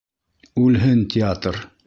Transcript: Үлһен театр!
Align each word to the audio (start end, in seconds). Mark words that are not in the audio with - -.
Үлһен 0.63 1.05
театр! 1.17 1.63